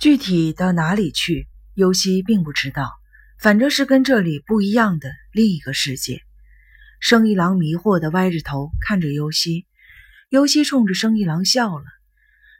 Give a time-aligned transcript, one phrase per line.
[0.00, 2.90] 具体到哪里去，尤西并不知道，
[3.38, 6.22] 反正是跟这里不一样的另一个世界。
[7.00, 9.66] 生一郎迷惑的歪着头看着尤西，
[10.30, 11.84] 尤西冲着生一郎笑了。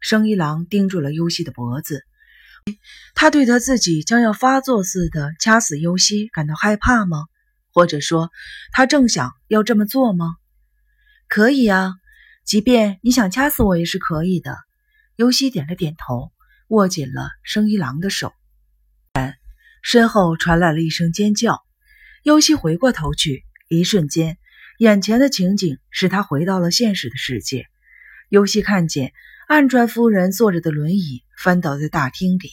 [0.00, 2.06] 生一郎盯住了尤西的脖子，
[3.14, 7.26] 他对他自己将要发作似的掐死尤西感到害怕吗？
[7.70, 8.30] 或者说，
[8.72, 10.36] 他正想要这么做吗？
[11.28, 11.96] 可以啊，
[12.46, 14.56] 即便你想掐死我也是可以的。
[15.16, 16.32] 尤西点了点头，
[16.68, 18.32] 握紧了生一郎的手。
[19.14, 19.34] 然
[19.82, 21.62] 身后传来了一声尖叫，
[22.22, 23.44] 尤西回过头去。
[23.68, 24.38] 一瞬间，
[24.78, 27.66] 眼前的情景使他回到了现实的世界。
[28.28, 29.12] 尤西看见
[29.48, 32.50] 岸川夫人坐着的轮椅翻倒在大厅里，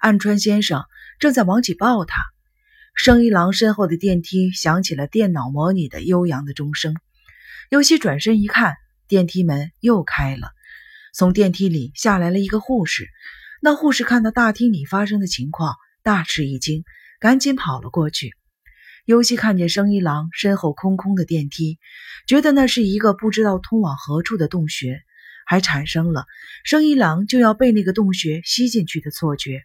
[0.00, 0.84] 岸川先生
[1.18, 2.22] 正在忙起抱她。
[2.94, 6.96] 生一郎身后的电梯响起了电脑模拟的悠扬的钟声。
[7.70, 10.50] 尤西转身一看，电梯门又开了，
[11.12, 13.08] 从电梯里下来了一个护士。
[13.60, 16.84] 那护士看到大厅里发生的情况，大吃一惊，
[17.18, 18.34] 赶紧跑了过去。
[19.04, 21.78] 尤西看见生一郎身后空空的电梯，
[22.26, 25.00] 觉得那是一个不知道通往何处的洞穴，
[25.46, 26.26] 还产生了
[26.62, 29.62] 生一郎就要被那个洞穴吸进去的错觉。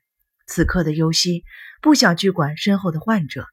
[0.47, 1.43] 此刻的尤西
[1.81, 3.45] 不想去管身后的患者，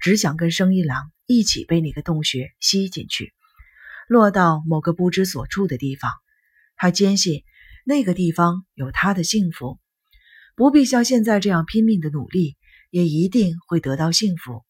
[0.00, 3.32] 只想跟生一郎一起被那个洞穴吸进去，
[4.08, 6.10] 落到某个不知所处的地方。
[6.76, 7.42] 他坚信
[7.84, 9.78] 那个地方有他的幸福，
[10.56, 12.56] 不必像现在这样拼命的努力，
[12.90, 14.64] 也一定会得到幸福。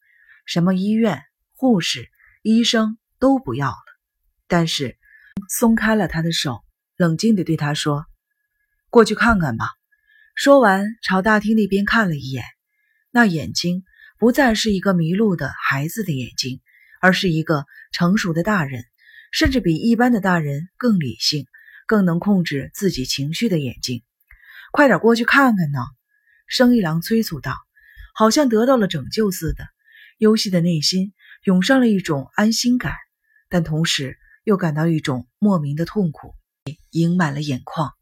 [0.45, 1.23] 什么医院、
[1.55, 2.09] 护士、
[2.43, 3.77] 医生都不要了。
[4.49, 4.99] 但是，
[5.49, 6.65] 松开了他的手，
[6.97, 8.05] 冷静地对他说
[8.91, 9.69] ：“过去看看吧。”
[10.35, 12.43] 说完，朝大厅那边看了一眼。
[13.13, 13.85] 那眼睛
[14.19, 16.61] 不再是一个迷路的孩子的眼睛，
[17.01, 18.85] 而是一个成熟的大人，
[19.31, 21.47] 甚至比一般的大人更理性、
[21.87, 24.03] 更能控制自己情绪的眼睛。
[24.73, 25.79] 快点过去看看呢！
[26.47, 27.57] 生一郎催促道，
[28.15, 29.65] 好像得到了拯救似的。
[30.19, 31.13] 尤西的内心
[31.45, 32.95] 涌上了一种安心感，
[33.49, 36.35] 但同时又感到一种莫名的痛苦，
[36.91, 37.93] 盈满了眼眶。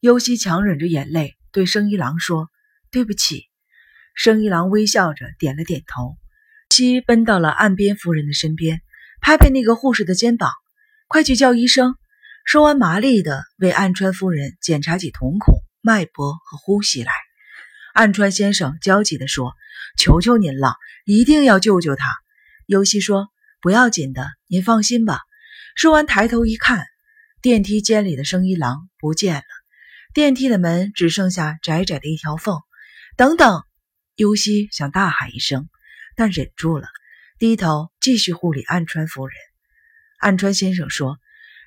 [0.00, 2.48] 尤西强忍着眼泪对生一郎说
[2.90, 3.44] ：“对不起。”
[4.14, 6.16] 生一郎微笑着点了点头。
[6.70, 8.80] 西奔到了岸边夫人的身边，
[9.20, 10.50] 拍拍那个护士的肩膀
[11.08, 11.96] ：“快去叫医生。”
[12.46, 17.12] 说完，麻利地为岸川夫人检查起瞳孔、脉搏和呼吸来。
[17.94, 19.54] 岸川先生焦急地说
[19.98, 20.74] ：“求求您了，
[21.04, 22.06] 一定要救救他。”
[22.66, 23.28] 尤西说
[23.60, 25.18] ：“不要紧的，您放心吧。”
[25.74, 26.86] 说完，抬头一看，
[27.42, 29.42] 电梯间里的生一郎不见了，
[30.14, 32.58] 电梯的门只剩下窄窄的一条缝。
[33.16, 33.64] 等等，
[34.14, 35.68] 尤西想大喊一声，
[36.16, 36.88] 但忍住了，
[37.38, 39.36] 低头继续护理岸川夫人。
[40.18, 41.18] 岸川先生说：“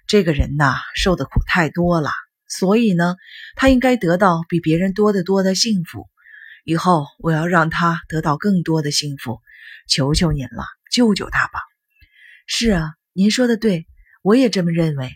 [0.07, 2.11] 这个人呐，受的苦太多了，
[2.57, 3.15] 所以呢，
[3.55, 6.07] 他应该得到比别人多得多的幸福。”
[6.65, 9.39] 以后我要让他得到更多的幸福，
[9.89, 11.59] 求求您了，救救他吧！
[12.47, 13.85] 是啊，您说的对，
[14.21, 15.11] 我也这么认为。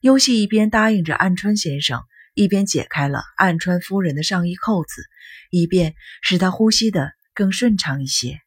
[0.00, 2.02] 尤西一边答应着岸川先生，
[2.34, 5.02] 一边解开了岸川夫人的上衣扣子，
[5.50, 8.40] 以便使他呼吸的更顺畅一些。